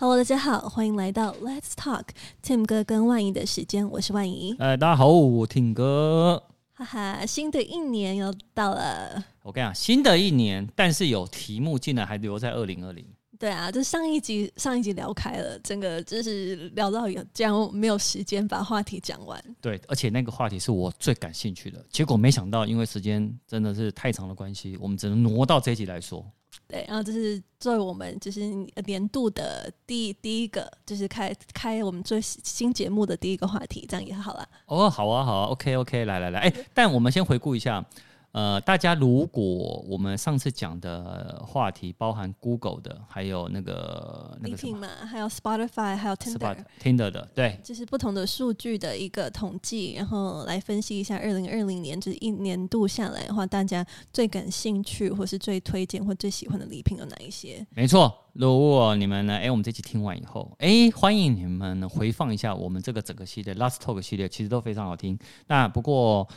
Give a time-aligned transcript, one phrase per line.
[0.00, 2.04] Hello，大家好，欢迎来到 Let's Talk
[2.40, 4.54] Tim 哥跟万仪的时间，我是万仪。
[4.60, 6.40] 呃，大家好，我 Tim 哥。
[6.72, 9.24] 哈哈，新的一年又到了。
[9.42, 13.04] 我跟你讲，新的一年，但是有题目竟然还留在二零二零。
[13.40, 19.42] 对啊，就上一集上一集聊开了，整个就是聊到有这样没有时间把话题讲完。
[19.60, 26.24] 对，而且那个话题是我最感兴趣的，结果没想到因为时间真的是太长的关系，我们只能挪到这一集来说。
[26.66, 28.40] 对，然后这是作为我们就是
[28.86, 34.48] 年度的第第一个，就是开开我们最新节目的第一个话题，这样也好了。
[34.66, 37.84] 哦，好啊，好啊，OK OK，来来来，哎，但我们先回顾一下。
[38.32, 39.42] 呃，大家如果
[39.88, 57.66] 我们上次讲的话题包含 Google 的，还有那个那个什么嘛，还有 Spotify，还有 Tinder Tinder 的，对，就是不同的数据的一个统计，然后来分析一下二零二零年这一年度下来的话，大家最感兴趣或是最推荐或最喜欢的礼品有哪一些？
[57.70, 65.18] 没错，如果你们呢，哎，我们这期听完以后，哎，欢迎你们回放一下我们这个整个系列 Last Talk 系列，其实都非常好听。
[65.46, 66.28] 那不过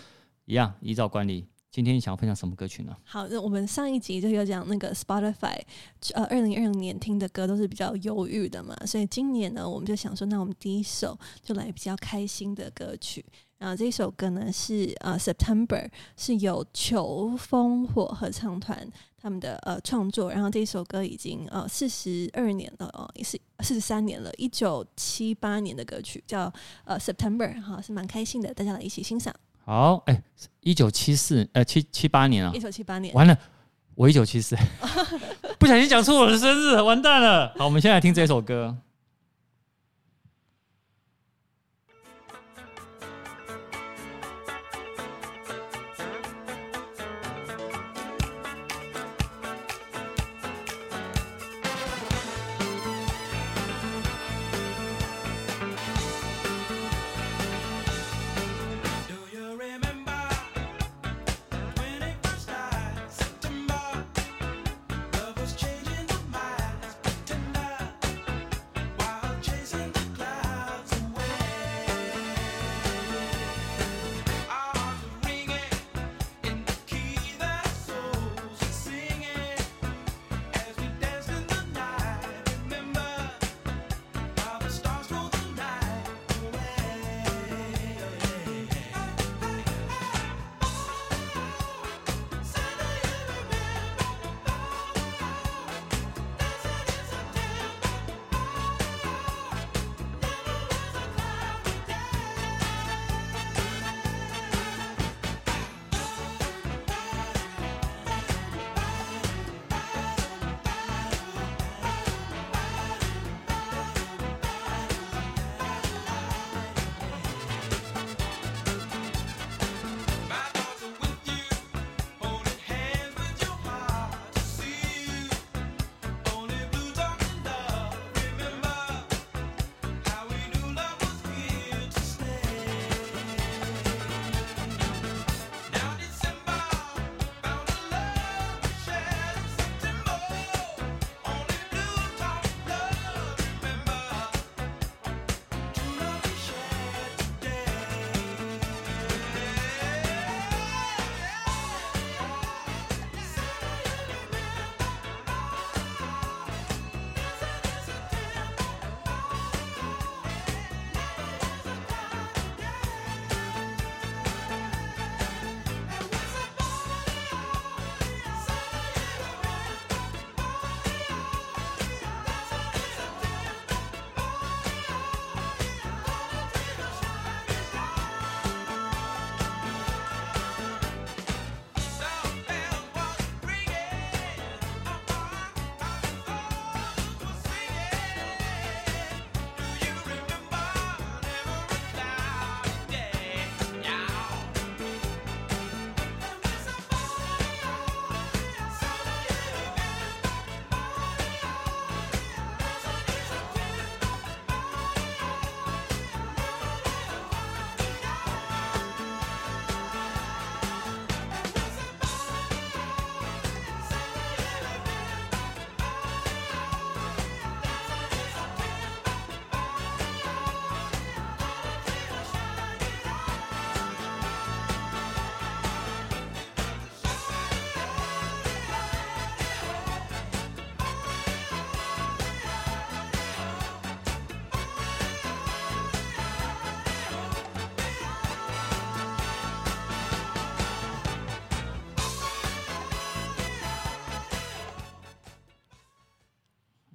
[0.45, 1.45] 一样，依照惯例。
[1.71, 2.93] 今天你想要分享什么歌曲呢？
[3.05, 5.57] 好，那我们上一集就有讲那个 Spotify，
[6.13, 13.23] 呃，二零二零年听的歌都是比较忧郁的嘛，所以今年呢，我们就想说，那我们第一首就来比较开心的歌曲。
[13.57, 18.85] 然后这首歌呢是呃 September，是由球风火合唱团
[19.17, 20.29] 他们的呃创作。
[20.29, 26.51] 然后这首歌已经呃四十二年了哦，也是四十三年了，一九七八年的歌曲叫
[26.83, 29.33] 呃 September，哈，是蛮开心的，大家来一起欣赏。
[29.63, 30.23] 好，哎、欸，
[30.61, 33.37] 一九七四，呃，七七八年啊，一九七八年，完了，
[33.95, 34.57] 我一九七四，
[35.59, 37.53] 不小心讲错我的生日，完蛋了。
[37.57, 38.75] 好，我们现在来听这首歌。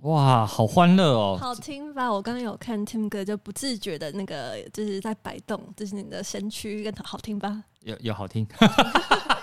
[0.06, 1.37] 哇，好欢乐哦！
[1.41, 2.08] 好听吧？
[2.12, 7.64] 我刚刚有看 Tim 哥就不自觉的那个，就是在摆动，就是你的身躯，跟好听吧？
[7.82, 8.47] 有有好听。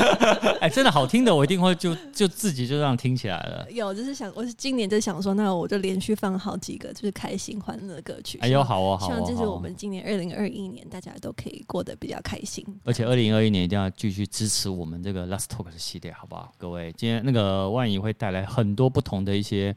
[0.60, 3.66] 哎，真的好听的，我一定会就就自己就这样听起来了。
[3.70, 8.38] 有，就是想，我是今年就想说，那我就连续放好几个，就是开心欢乐的歌曲。
[8.38, 12.64] 哎呦，好哦，好哦，希望这是我们今年二零二一年大家都可以过得比较开心。
[12.84, 16.52] 而且二零二一年一定要继续支持我们这个 Last Talk 的系列，好不好？
[16.58, 19.74] 各位，今天那个万怡会带来很多不同的一些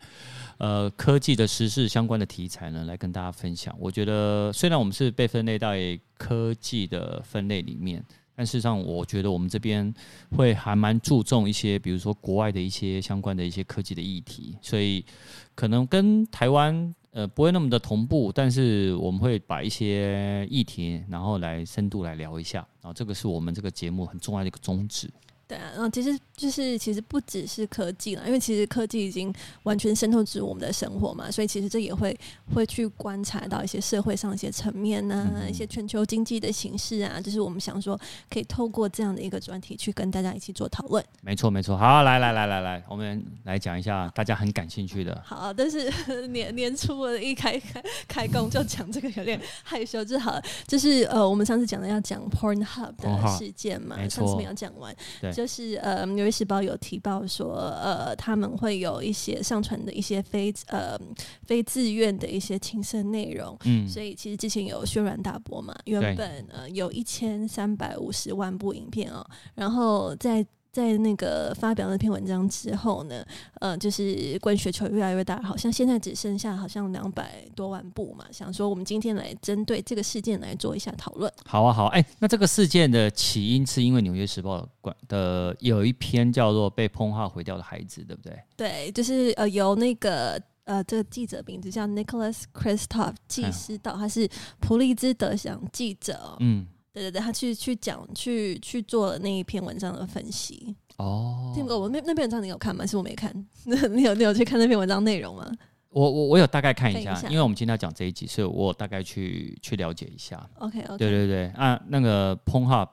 [0.58, 3.76] 呃科技的时事相关的题材呢，来跟大家分享。
[3.80, 8.04] 我觉得虽然我们是被分类在科技的分类里面。
[8.36, 9.94] 但事实上，我觉得我们这边
[10.36, 15.06] 会还蛮注重一些，比如说国外的一些相关的一些科技的议题，所以
[15.54, 25.10] 可能跟台湾呃不会那么的同步，但是我们会把一些议题，然后来深度来聊一下，然后这个是我们这个节目很重要的一个宗旨。
[25.46, 29.32] 对啊，然后其实就是其实不只是科技了，因为其实科技已经
[29.64, 32.18] 完全渗透至我们的生活嘛，所以其实这也会
[32.54, 38.00] 会去观察到一些社会上一些层面呐、啊，嗯、一些全球经济的形势啊，就是我们想说
[38.30, 41.04] 可以透过这样的一个专题去跟大家一起做讨论。
[41.22, 41.78] 没错，没错。
[41.78, 45.22] 好，来来来来来，我们来讲一下大家很感兴趣的。
[45.26, 45.92] 好，但是
[46.30, 55.33] 年年初的一开开开工就讲这个有点 害羞，就好，就是呃，我们上次讲的要讲 Pornhub 的事件嘛，哦、上次没有讲完，对。
[55.34, 60.98] 就是呃，《纽约时报》有提报说，呃，他们会有一些上传的一些非呃
[61.46, 69.26] 非自愿的一些情色内容，嗯，所以其实之前有轩然大波嘛，原本呃有一千三百五十万部影片哦，
[69.56, 70.46] 然后在。
[70.74, 73.24] 在那个发表那篇文章之后呢，
[73.60, 78.26] 呃，就是关雪球越来越大，好像现在只剩下好像两百多万部嘛。
[78.32, 81.32] 想说我们今天来针对这个事件来做一下讨论。
[81.46, 84.68] 好啊，好，哎、欸，那这个事件的起因是因为《纽约时报》
[85.08, 88.36] 的有一篇叫做《被 Pornhub 毁掉的孩子》，对不对？
[88.58, 94.28] 对，就是呃，由那个呃，这个记者名字叫 Nicholas Kristof 纪思道，他是
[94.60, 96.36] 普利兹得奖记者。
[96.40, 96.66] 嗯。
[96.94, 101.52] 对对对，他去去讲去去做了那一篇文章的分析哦。
[101.56, 102.86] 听过我那那篇文章你有看吗？
[102.86, 103.34] 是我没看，
[103.66, 105.52] 你有你有去看那篇文章内容吗？
[105.90, 110.48] 我我我有大概看一下，因为我们今天要讲这一集，所以我大概去去了解一下。
[110.60, 112.88] OK OK，对对对啊，那个 Pornhub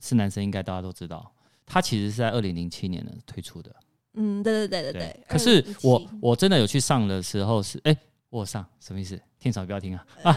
[0.00, 1.32] 是男生，应该大家都知道，
[1.64, 3.74] 他其实是在二零零七年的推出的。
[4.14, 5.00] 嗯，对对对对对。
[5.00, 7.96] 对可是我我真的有去上的时候是哎。
[8.30, 9.20] 我上什么意思？
[9.38, 10.06] 听少不要听啊！
[10.24, 10.36] 啊，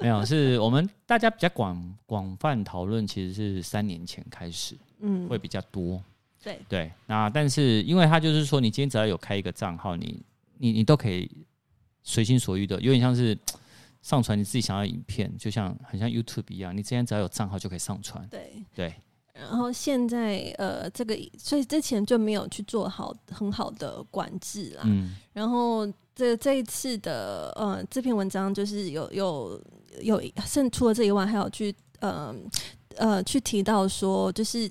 [0.00, 6.02] 没有，是我们大家比较广广泛讨论，其实是三年前开始，嗯，会比较多。
[6.42, 10.22] 对对，那但是因为他就是说，你今天只要有开一个账号，你
[10.58, 11.30] 你你都可以
[12.02, 13.36] 随心所欲的，有点像是
[14.02, 18.26] 上传你自己想要影片，就像很像 YouTube 一样，你今天只要有账号就可以上传。
[18.28, 18.94] 对对。
[19.40, 24.82] 然后现在呃，这个所以之前就没有去做好很好的管制啦。
[24.84, 25.16] 嗯。
[25.32, 29.60] 然后这这一次的呃这篇文章就是有有
[30.00, 32.34] 有甚除了这以外，还有去呃
[32.96, 34.70] 呃去提到说就是。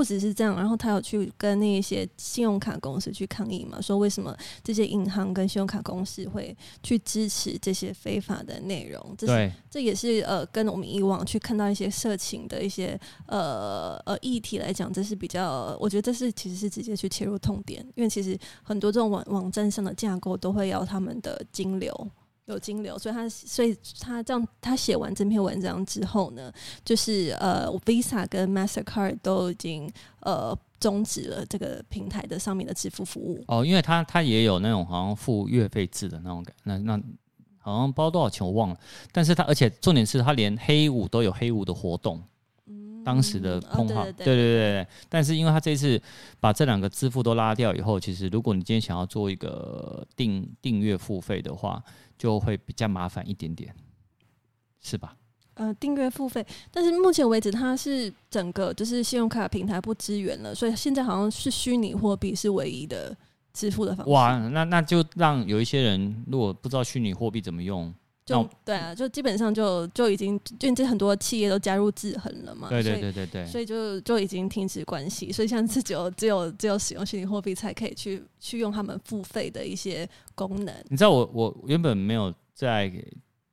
[0.00, 9.14] 不只是这样，然后他有去跟那些信用卡公司去抗议嘛，说为什么这些银行跟信用卡公司会去支持这些非法的内容？
[9.18, 22.10] 这是对，这也是呃，跟我们以往去看到一些色情的一些呃呃议题来讲，这是比较，我觉得这是其实是直接去切入痛点，因为其实很多这种网网站上的架构都会要他们的金流。
[22.50, 26.52] 有金流，所以他所以他这样，他写完这篇文章之后呢，
[26.84, 29.90] 就是呃，Visa 跟 Mastercard 都已经
[30.20, 33.42] 呃终止了这个平台的上面的支付服务。
[33.48, 37.00] 哦，因为他他也有那种好像付月费制的那种感，那那
[37.58, 38.76] 好像包多少钱我忘了，
[39.12, 42.22] 但是他而且重点是他连黑五都有黑五的活动。
[43.00, 46.00] 嗯，当时的 Pornhub，对对对对，但是因为他这次
[46.38, 51.82] 把这两个支付都拉掉以后，其实如果你今天想要做一个订订阅付费的话。
[52.20, 53.74] 就会比较麻烦一点点，
[54.82, 55.16] 是吧？
[55.54, 63.16] 呃，订阅付费，但是目前为止，它是整个就是信用卡平台不支援了，所以现在好像是虚拟货币是唯一的
[63.54, 64.12] 支付的方式。
[64.12, 67.90] 哇，那那就让有一些人如果不知道虚拟货币怎么用。
[68.30, 72.68] 就对啊，就基本上就就已经，就这很多企业都加入制衡了嘛。
[72.68, 73.46] 对对对对对。
[73.46, 80.74] 所以就就已经停止关系，所以现在是只有只有只有使用虚拟货币才可以去去用他们付费的一些功能。
[80.88, 82.92] 你知道我我原本没有在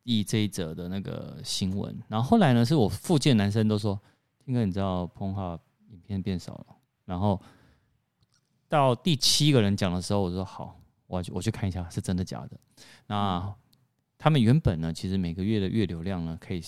[0.03, 3.99] 意这一则的那个新闻，然后后来呢，是我附近男生都说，
[4.45, 6.65] 听哥你知道 Pornhub 影片变少了，
[7.05, 7.41] 然后
[8.69, 12.51] 到第七个人讲的时候，我说好，我我去看一下是真的假的。
[13.07, 13.39] 那。
[13.39, 13.53] 嗯
[14.17, 16.61] 他们原本呢，其实每个月的月流量呢，可以，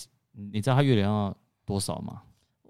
[0.51, 2.22] 你知道他月流量要多少吗？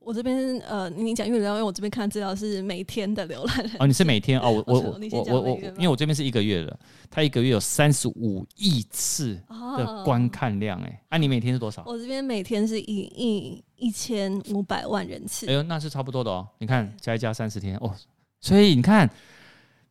[0.01, 3.75] 我这边呃，你讲月流量，因为我这边看资料是每天的浏览人。
[3.79, 6.79] 哦，你是每天哦，我 我我我我我，因为我这边是一个月的，
[7.12, 9.39] 它一个月有三十五亿次
[9.77, 11.83] 的观看量，哎，啊，你每天是多少？
[11.86, 15.45] 我这边每天是一亿一千五百万人次。
[15.48, 16.48] 哎呦，那是差不多的哦。
[16.57, 17.93] 你看加一加三十天哦，
[18.39, 19.07] 所以你看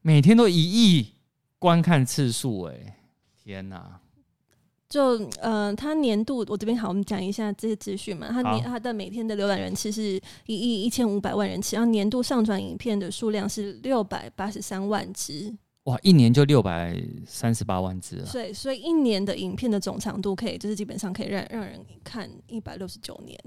[0.00, 1.12] 每天都一亿
[1.60, 2.96] 观看次数，哎，
[3.44, 4.00] 天哪！
[4.88, 8.28] 就呃，他年度我这边好，我们讲一下这些资讯嘛。
[8.30, 15.54] 他年好他的每天的浏览人次是一亿一千五百万人次，然后年度上传影片的数量是六百八十三万支。
[15.84, 18.28] 哇，一年就六百三十八万支了。
[18.32, 23.38] 对，所以一年的影片的总长度可以，就是基本上可以让让人看一百六十九年。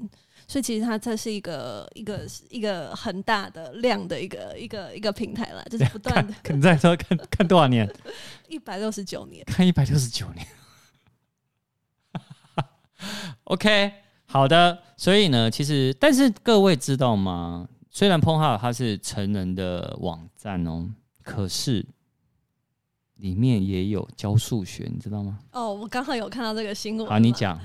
[0.48, 6.33] 所以其实它这是一个一个一个很大的量的一个一个一个平台了，就是不断的。
[6.43, 7.88] 看，你再说看看多少年？
[8.50, 9.43] 一百六十九年。
[9.45, 10.45] 看一百六十九年。
[13.46, 13.91] OK，
[14.25, 14.77] 好的。
[14.98, 17.67] 所以呢，其实，但是各位知道吗？
[17.89, 20.88] 虽然 Pornhub 它是成人的网站哦，
[21.24, 21.86] 可是
[23.21, 25.39] 里面也有教数学，你知道吗？
[25.53, 27.07] 哦，我刚好有看到这个新闻。
[27.07, 27.57] 好，你讲。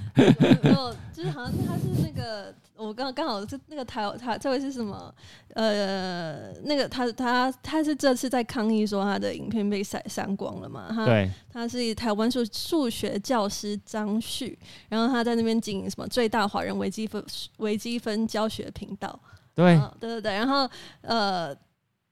[0.74, 2.54] 哦，就是好像他是那个。
[2.78, 5.10] 我刚刚好是那个台他这位是什么？
[5.54, 10.88] 呃，那个他他他是这次在抗议说他的影片被删删光了嘛？
[10.90, 14.58] 他对，他是台湾数数学教师张旭，
[14.90, 17.24] 然后他在那边经营什么最大华人微积分
[17.56, 19.18] 微积分教学频道。
[19.54, 20.68] 对，对对对，然后
[21.00, 21.56] 呃。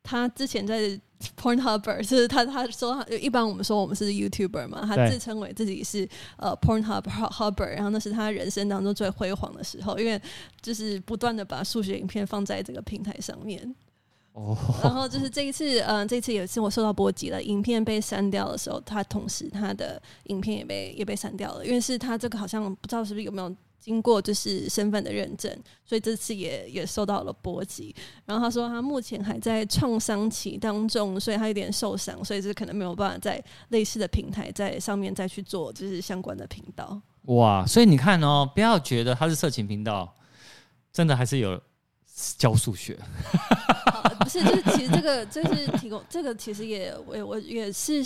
[0.04, 1.00] 他之前在
[1.40, 6.06] Pornhub 是他他说一般我们说我们是 YouTuber 嘛，他自称为自己是
[6.36, 10.20] 呃 Pornhub Hubber，然后那是他人生当中最辉煌的时候，因为
[10.60, 13.74] 就是不断的把数学影片放在这个平台上面。
[14.34, 23.56] 哦，然后就是这一次，嗯、呃，这一次也是我受到波及了，影片被删掉的时候，他同时他的影片也被也被删掉了，因为是他这个好像不知道是不是有没有。
[23.84, 27.94] 经过就是身份的认证，所以这次也也受到了波及。
[28.24, 36.98] 然后他说他目前还在创伤期当中，所以他有点受伤，所以是可能没有办法在类似的平台在上面再去做就是相关的频道。
[37.24, 40.16] 哇，所以你看哦，不要觉得他是色情频道，
[40.90, 41.60] 真的还是有
[42.38, 42.98] 教数学。
[44.20, 48.02] 不是，就是其实这个就是提供这个，其实也我我也是。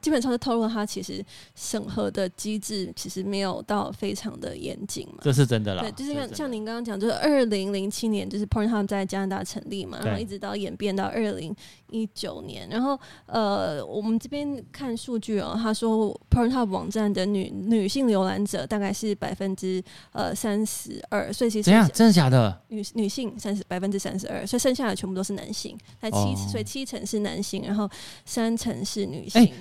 [0.00, 5.82] 基本上是透露他其实审核的机制其实没有到非常的严谨嘛，这是真的啦。
[5.82, 11.54] 对，就是像像您刚刚讲，就是二零零七年就是 Pornhub 在加拿大成立嘛，然后一直到演变到二零
[11.90, 19.82] 一九年，然后呃，我们这边看数据哦，他说 Pornhub 网站的女女性浏览者大概是百分之
[20.12, 21.88] 呃三十二，所以其实怎样？
[21.92, 22.60] 真的假的？
[22.68, 27.88] 女女性三十百分之三十二，所以剩下的全部都是男性，才七、哦、所以七成是男性，然后
[28.24, 29.44] 三成是女性。
[29.44, 29.52] 欸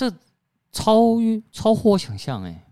[0.00, 0.10] 这
[0.72, 1.18] 超
[1.52, 2.64] 超乎我想象哎！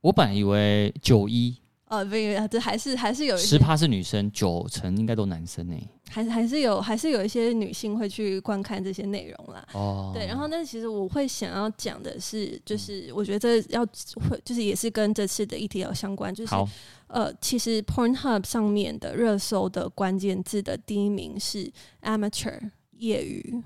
[0.00, 2.14] 我本来以为九一呃，不，
[2.48, 9.66] 这还是还是有十趴是女生，九成应该都男生哎，还还是有还是有一些女性会去观看这些内容啦。
[9.72, 16.68] 哦，对，然后那其实我会想要讲的是，就是我觉得要会就是也是跟这次的议题有相关，就是好
[17.08, 23.60] 呃，其实 Pornhub 上面的热搜的关键字的第一名是 amateur 业余，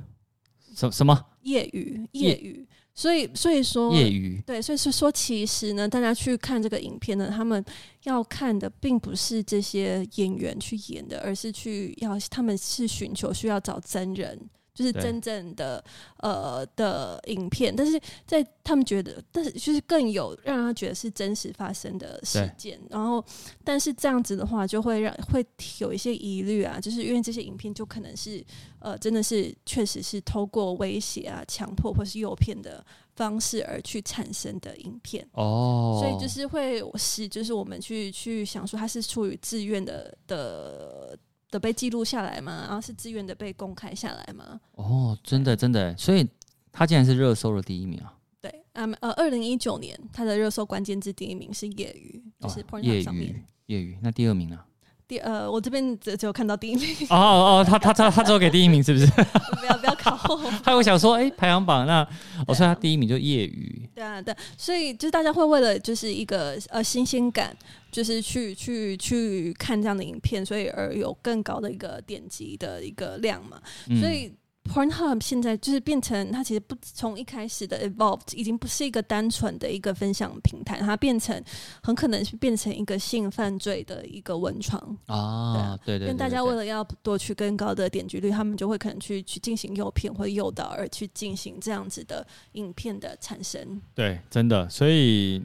[0.75, 2.67] 什什么业余业余。
[2.99, 7.63] 所以，所以说，业余对，所以是说，其实呢，大家去看这个影片呢，他们
[8.05, 14.41] 要看的并不是这些演员去演的，而是去要，他们是寻求需要找真人。
[14.77, 15.83] 就是真正的
[16.19, 22.79] 呃的影片，但是在他们觉得，但是就是更有让他觉得是真实发生的事件。
[22.91, 23.25] 然后，
[23.65, 25.45] 但是这样子的话，就会让会
[25.79, 28.45] 有一些疑虑啊，就是因为这些影片就可能是
[28.81, 41.19] 呃，真的是确实是透过威胁啊、强迫或是诱骗的方式而去产生的影片哦，所以就是会使就是我们去去想说，他是出于自愿的的。
[41.57, 42.65] 的被记录下来吗？
[42.67, 44.61] 然后是自愿的被公开下来吗？
[44.73, 46.29] 哦，真的真的，所以
[46.71, 48.13] 他竟然是热搜的第一名啊！
[48.43, 53.99] 对，嗯呃，二零一九年他的热搜关键字第一名是业余，就是业余业余。
[54.03, 54.61] 那第二名呢？
[55.09, 56.85] 第呃，我这边只只有看到第一名。
[57.11, 59.07] 哦哦，他他他他只有给第一名是不是？
[59.61, 60.17] 不要不要考。
[60.65, 62.07] 他会想说，哎、欸，排行榜那
[62.47, 63.89] 我说他第一名就业余。
[63.95, 67.57] 对啊，对，所以就是大家会为了就是一个呃新鲜感。
[67.89, 73.59] 就是去去去看这样的影片，所以而有更高的一个点击的一个量嘛。
[73.89, 74.31] 嗯、所以
[74.67, 81.43] Pornhub 现在就是变成它其实不从一开始的 evolved 已经不是一个单纯的一个分享平台，它变成
[81.83, 85.79] 很可能是变成一个性犯罪的一个温床啊。
[85.85, 93.81] 对，对对，因为大家为了要夺取更高的点击率，他们就会可能去去进行诱骗或诱导而去进行这样子的影片的产生。
[93.95, 95.43] 对，真的，所以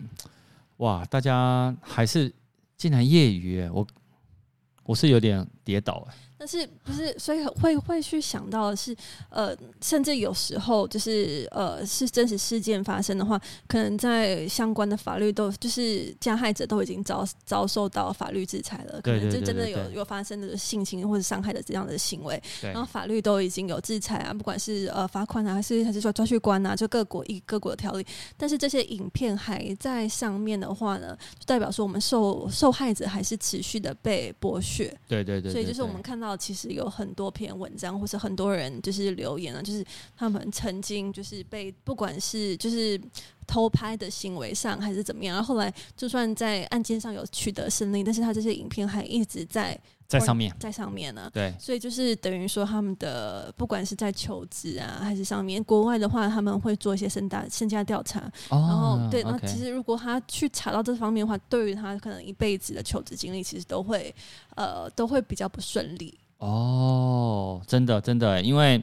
[0.78, 2.34] 哇，大家还是。
[2.78, 3.86] 竟然业余，我
[4.86, 6.06] 我是有点跌倒。
[6.10, 6.18] 哎、欸。
[6.42, 8.96] 但是不是，所以会会去想到的是，
[9.30, 28.04] 呃，甚至有时候就是呃，是真实事件发生的话，可能在相关的法律都就是加害者都已经遭遭受到法律制裁了，可能就真的有有发生的性侵或者伤害的这样的行为，然后法律都已经有制裁啊，不管是呃罚款啊，还是还是说抓去关啊，就各国一各国的条例，
[28.36, 36.32] 但是这些影片还在上面的话呢，就代表说我们受受害者还是持续的被剥削，对对对，所以就是我们看到。
[36.42, 43.00] 其实有很多篇文章，或是很多人就是留言啊，就是他们曾经就是被不管是就是
[43.52, 49.78] 偷拍的行为上，还是怎么样，然后后来就算在案件上有取得胜利，但是他这些影片还一直在
[50.08, 51.30] 在上面，在上面呢。
[51.34, 64.16] 对，所以就是等于说他们的不管是在求职啊，还是上面，国外的话他们会做一些身大身家调查，哦、然后对，那其实如果他去查到这方面的话，对于他可能一辈子的求职经历，其实都会
[64.56, 66.18] 呃都会比较不顺利。
[66.38, 68.82] 哦，真的真的，因为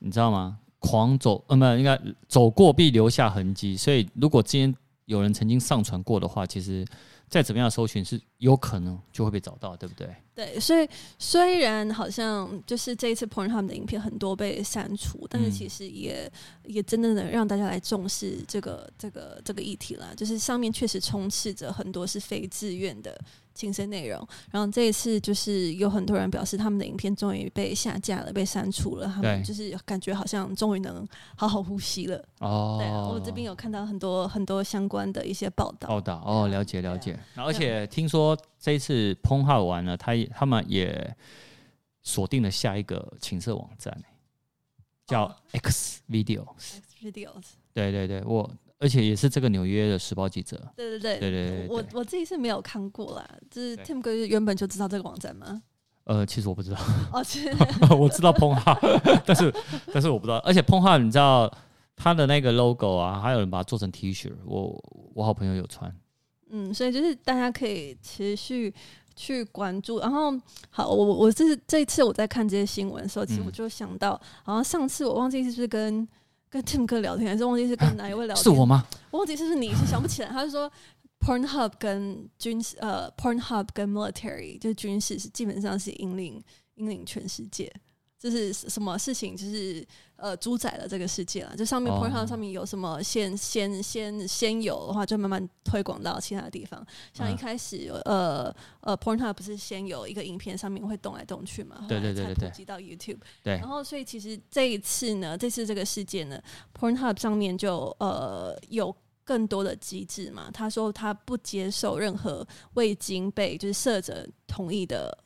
[0.00, 0.58] 你知道吗？
[0.78, 3.76] 狂走，呃，不，应该走过必留下痕迹。
[3.76, 4.74] 所以，如果之前
[5.06, 6.84] 有人曾经上传过的话，其实
[7.28, 10.08] 再怎么样搜寻是有可能就会被找到，对不对？
[10.34, 10.86] 对，所以
[11.18, 16.30] 虽然好像就是这一次 Pornhub 的影片很多被删除，但是其实也、
[16.64, 20.12] 嗯、也真的能让大家来重视这个这个这个议题啦。
[20.16, 23.18] 就是上面确实充斥着很多是非自愿的。
[23.56, 32.22] 亲身内容，然后这一次就是有很多人表示他们的影片终于被下架了，被删除了，他们就是感觉好像终于能好好呼吸了。
[32.40, 35.88] 哦，对，我这边有看到很多很多相关的一些报道。
[35.88, 37.18] 报道哦，了解了解。
[37.34, 41.16] 而且听说这一次 Pornhub 完了，他他们也
[42.02, 43.96] 锁定了下一个情色网站，
[45.06, 46.44] 叫 X Videos。
[46.58, 47.44] X Videos。
[47.72, 48.48] 对对对，我。
[48.78, 50.56] 而且也是这个纽约的时报记者。
[50.76, 53.26] 对对对对对，我我自己是没有看过啦。
[53.50, 55.62] 就是 Tim 哥原本就知道这个网站吗？
[56.04, 56.78] 呃，其实我不知道。
[57.12, 57.50] 哦，其实
[57.98, 59.52] 我知道 Pornhub，但是
[59.92, 60.36] 但是我不知道。
[60.38, 61.50] 而且 Pornhub 你知道
[61.96, 64.78] 他的那个 logo 啊，还有人把它做成 T 恤，我
[65.14, 65.90] 我好朋友有穿。
[66.50, 68.72] 嗯，所以就是大家可以持续
[69.16, 69.98] 去关注。
[70.00, 70.32] 然后
[70.68, 76.06] 好，我我这是这一次我在看这些新闻的时候，其实我就想到，好像上次我忘记是不是跟。
[76.56, 78.40] 跟 Tim 哥聊天，还是忘记是跟哪一位聊天？
[78.40, 78.86] 啊、是我吗？
[79.10, 80.28] 我忘记是不是你，是想不起来。
[80.32, 80.70] 他就说
[81.20, 86.42] ，Pornhub 跟军事，呃，Pornhub 跟 military 就是军事是基本上是引领
[86.76, 87.72] 引领全世界。
[88.18, 91.54] 就是什么事情，就是呃，主宰了这个世界了。
[91.54, 96.84] 就上面 Pornhub 上面有什么先先先先有的话，就慢慢推广到其他的地方。
[97.12, 101.84] 像一开始，呃呃，Pornhub 不是先有一个影片上面会动来动去嘛？
[101.86, 103.18] 对对对对，才普及到 YouTube。
[103.42, 103.58] 对。
[103.58, 106.40] 然后，所以其实这一次呢，这次这个事件呢
[106.78, 110.50] ，Pornhub 上面就呃有更多的机制嘛。
[110.50, 115.16] 他说他不接受任何未经被就是设者同意的。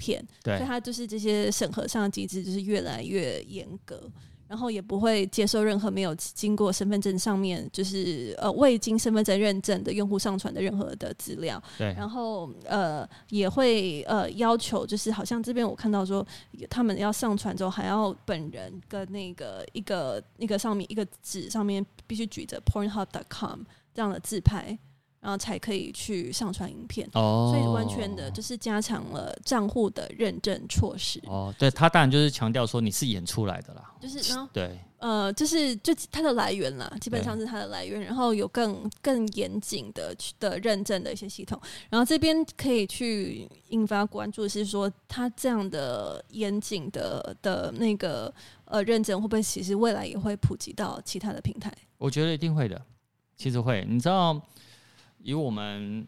[0.00, 4.10] 片，所以他就是这些审核上的机制就是越来越严格，
[4.48, 16.26] 然后也不会接受任何没有经过身份证上面就是呃未经身份证认证的用户上传的任何的资料，对，然后呃也会呃要求就是好像这边我看到说
[16.70, 23.60] 他们要上传之后还要本人跟那个一个那个上面一个纸上面必须举着 Pornhub.com
[23.94, 24.78] 这样的自拍。
[25.20, 31.20] 然后才可以去上传影片，oh, 所以完全的就是加强了账户的认证措施。
[31.26, 41.60] 哦、oh，对，他当然就是强调说你是演出来的啦，就是然后对，呃，就是就它的来源啦，基本上是它的来源，然后有更更严谨的的认证的一些系统。
[41.90, 48.32] 然后这边可以去引发关注是说，它这样的严谨的的那个
[48.64, 51.70] 呃认证会不会其实未来也会普及到其他的平台？
[51.98, 52.80] 我觉得一定会的，
[53.36, 54.40] 其实会，你知道。
[55.22, 56.06] 以我们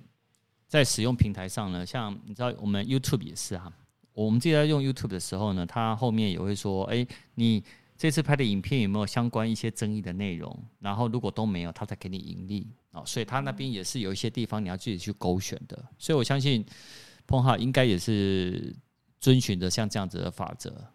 [0.66, 3.72] 在使用平台上呢，像你知道，我们 YouTube 也是哈。
[4.14, 7.64] 我们自己在用 YouTube 的时候呢，它后面也会说：“哎，你
[7.96, 13.02] 这次拍的影片有没有相关一些争议的内容？”然后如果都没有，它才给你盈利啊。
[13.06, 15.82] 所以它那边也是有一些地方你要自己去勾选的。
[15.98, 16.62] 所以我相信
[17.26, 18.76] Pornhub 应该也是
[19.18, 20.91] 遵循着像这样子的法则。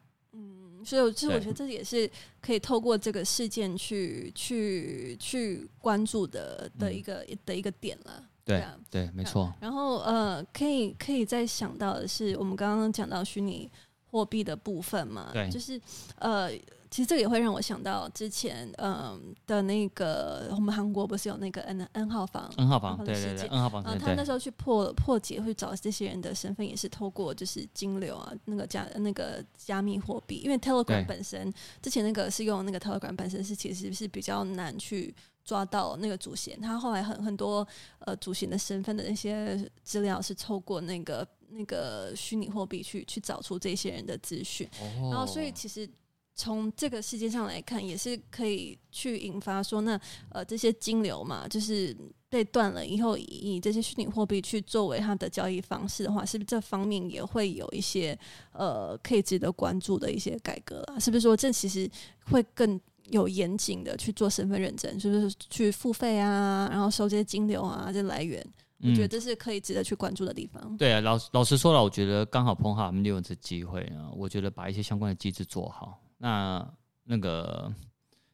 [0.88, 2.10] 嗯，所以其实我觉得这也是
[2.42, 8.24] 可以透过这个事件去去去关注的的一个、嗯、的一个点了。
[8.46, 9.54] 对啊，对，没错。
[9.60, 13.70] 然后呃，可以可以再想到的是，我们刚刚讲到虚拟
[14.10, 15.80] 货币的部分嘛，对，就是
[16.20, 16.50] 呃。
[16.98, 35.14] 其实这个也会让我想到之前嗯的那个，我们韩国不是有那个 N N 号房，N 号房，对对对，N 号房，他那时候去破破解，会找这些人的身份，也是透过就是金流啊，那个加那个加密货币，因为 Telegram 本身之前那个是用那个 Telegram 本身是其实是比较难去
[35.46, 37.68] 抓到那个主嫌，他后来很很多
[38.00, 45.88] 呃主嫌的身份的那些资料是透过那个那个虚拟货币去去找出这些人的资讯，哦、然后所以其实
[46.40, 51.98] 从这个世界上来看，也是可以去引发说，那呃这些金流嘛，就是
[52.30, 58.18] 被断了以后，以这些虚拟货币去作为它的交易方式的话，是不是这方面也会有一些
[58.54, 61.00] 呃可以值得关注的一些改革啊？
[61.00, 61.90] 是不是说这其实
[62.30, 68.46] 会更有严谨的去做身份认证，是不是去付费啊，然后收这些金流啊这来源？
[68.84, 70.62] 我觉得这是可以值得去关注的地方。
[70.64, 76.00] 嗯、对啊，老老实说了，我觉得刚好碰好我们利用这机会啊，我觉得把一些相关的机制做好。
[76.18, 77.74] 那那个，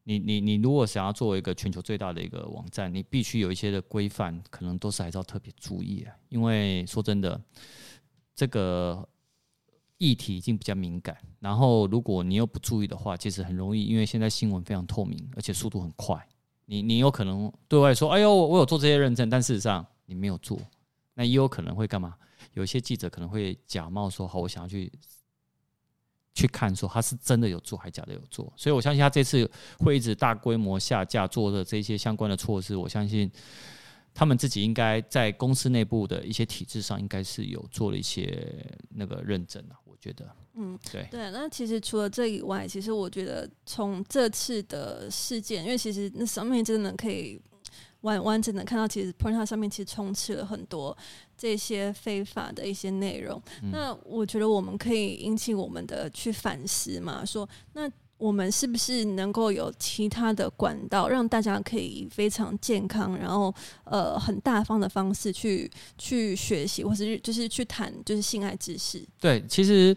[0.03, 6.15] 你你你如果想要作为一个全球最大的一个网站，你必须有一些的规范，可能都是还是要特别注意啊。
[6.29, 7.39] 因为说真的，
[8.33, 9.07] 这个
[9.97, 11.17] 议题已经比较敏感。
[11.39, 16.27] 然后如果你又不注意的话，其实很容易，因为现在新闻非常透明，而且速度很快。
[16.65, 20.57] 你你有可能对外说：“哎呦，我有做这些认证。”但事实上，你没有做，
[21.13, 22.15] 那也有可能会干嘛？
[22.53, 24.91] 有一些记者可能会假冒说：“好，我想要去
[26.33, 33.31] 去看，说他是真的有做还是假的有做。”所以我相信他这次会一直大规模下架做的这些相关的措施，我相信
[34.13, 39.77] 他们自己应该在公司内部的一些体制上，应该是有做了一些那个认证啊。
[39.85, 41.31] 我觉得，嗯，对对。
[41.31, 47.39] 那其实除了这以外，其实我觉得从这次的事件，因为其实那上面真的可以。
[48.03, 50.95] 完完整的看到，其实 Pornhub 上面其实充斥了很多
[51.37, 53.41] 这些非法的一些内容。
[53.61, 69.05] 嗯、那我觉得我们可以引起我们的去反思嘛，说那我们是不是能够有其他的管道，让大家可以非常健康，然后呃很大方的方式去去学习，或是就是去谈就是性爱知识。
[69.19, 69.93] 对，其实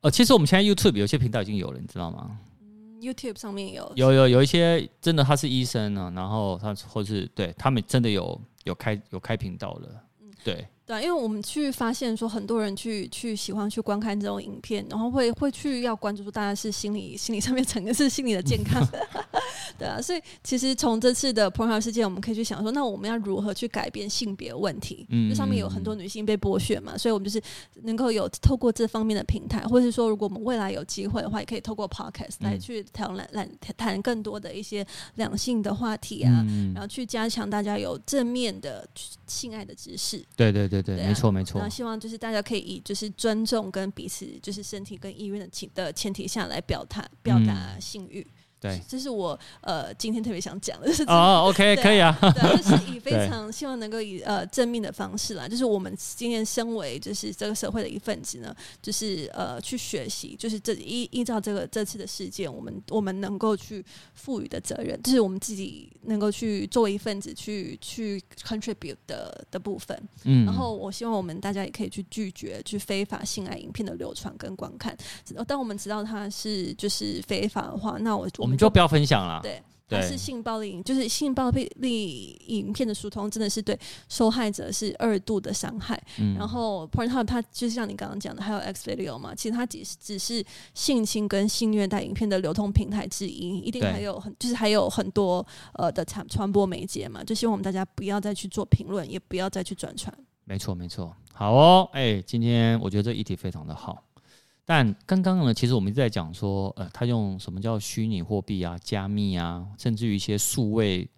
[0.00, 2.38] 呃，其实我们现在 YouTube 有些频道已经有了，你知道吗
[3.00, 9.88] ？YouTube 上面有有有有一些真的他是医生呢，然后他或是对他们真的有有开有开频道了，
[10.44, 10.66] 对。
[10.88, 18.82] 对，因为我们去发现说，很多人去去喜欢去观看这种影片，然后会会去要关注说，大家是心理心理上面整个是心理的健康，
[19.78, 20.00] 对啊。
[20.00, 25.06] 所以其实从这次的 Pornhub 事件，我们可以去想说，那我们要如何去改变性别问题？
[25.10, 27.42] 嗯，这上面有很多女性被剥削嘛，所以我们就是
[27.82, 36.42] 能够有透过这方面的平台，或者是说，如果我们未来有机会的话，也可以透过 Podcast 来去谈来来谈更多的一些两性的话题啊，
[36.74, 38.88] 然后去加强大家有正面的
[39.26, 40.24] 性爱的知识。
[40.34, 40.78] 对对对。
[40.78, 41.60] 对对，没错没错。
[41.60, 48.24] 那希望就是大家可以以就是尊重跟彼此就是身体跟意愿的情的前提下来表达表达性欲。
[48.60, 50.90] 对，这是我呃今天特别想讲的。
[51.06, 52.18] 哦，OK，可以啊。
[52.20, 69.96] 对，就是以非常希望能够以呃 正面的方式啦，就是我们今天身为就是这个社会的一份子呢，就是呃去学习，就是这依依照这个这次的事件，我们我们能够去赋予的责任，就是我们自己能够去作为一份子去去 contribute 的的部分。
[70.24, 70.44] 嗯。
[70.44, 74.96] 然后我希望我们大家也可以去拒绝去非法性爱影片的流传跟观看。
[75.46, 78.47] 当我们知道它是就是非法的话，那我我。
[78.48, 79.40] 我们就不要分享了。
[79.42, 85.98] 对，它是性暴力，就是性暴力影片的疏通，真的是对受害者是二度的伤害。
[86.18, 97.24] 嗯、然后，Pornhub 它就是像你刚刚讲的，还有 Xvideo 嘛，其实它只是只是性侵跟性虐待影片的流通平台之一，一定还有很就是还有很多呃的传传播媒介嘛。
[97.24, 100.14] 就希望我们大家不要再去做评论，也不要再去转传。
[100.44, 101.14] 没错，没错。
[101.32, 104.02] 好哦，哎、欸，今天我觉得这议题非常的好。
[104.70, 111.08] 但刚刚呢，其实我们一直在讲说，呃，他用什么叫虚拟货币啊、加密啊，甚至于一些数位，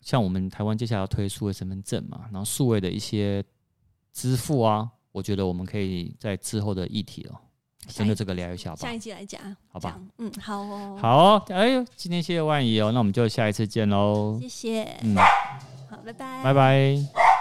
[0.00, 3.44] 像我们台湾接下来要推数位身份证嘛，然后数位的一些
[4.14, 7.36] 支付啊，我觉得我们可以在之后的议题哦，
[7.88, 8.76] 针对这个聊一下吧。
[8.76, 10.00] 下一集来讲，好吧？
[10.16, 10.98] 嗯，好哦。
[10.98, 14.38] 好哦，哎呦，今天谢谢万怡哦，那我们就下一次见喽。
[14.40, 14.84] 谢谢。
[15.02, 15.14] 嗯，
[15.90, 16.42] 好，拜拜。
[16.42, 17.37] 拜拜。